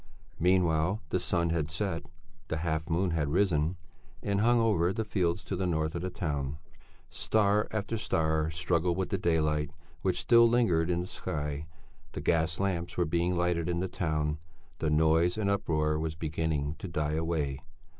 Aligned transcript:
Meanwhile 0.39 0.99
the 1.09 1.19
sun 1.19 1.51
had 1.51 1.69
set; 1.69 2.07
the 2.47 2.57
half 2.57 2.89
moon 2.89 3.11
had 3.11 3.29
risen 3.29 3.77
and 4.23 4.41
hung 4.41 4.59
over 4.59 4.91
the 4.91 5.05
fields 5.05 5.43
to 5.43 5.55
the 5.55 5.67
north 5.67 5.93
of 5.93 6.01
the 6.01 6.09
town. 6.09 6.57
Star 7.11 7.67
after 7.69 7.99
star 7.99 8.49
struggled 8.49 8.97
with 8.97 9.09
the 9.09 9.19
daylight 9.19 9.69
which 10.01 10.19
still 10.21 10.49
lingered 10.49 10.89
in 10.89 11.01
the 11.01 11.05
sky; 11.07 11.67
the 12.13 12.21
gas 12.21 12.59
lamps 12.59 12.97
were 12.97 13.05
being 13.05 13.37
lighted 13.37 13.69
in 13.69 13.79
the 13.79 13.87
town; 13.87 14.39
the 14.79 14.89
noise 14.89 15.37
and 15.37 15.51
uproar 15.51 15.99
was 15.99 16.15
beginning 16.15 16.73
to 16.79 16.87
die 16.87 17.13
away. 17.13 17.59